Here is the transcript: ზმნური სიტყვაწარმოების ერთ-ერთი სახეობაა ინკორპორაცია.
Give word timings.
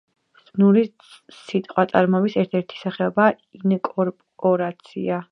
ზმნური 0.43 0.81
სიტყვაწარმოების 1.39 2.37
ერთ-ერთი 2.43 2.79
სახეობაა 2.85 3.35
ინკორპორაცია. 3.59 5.21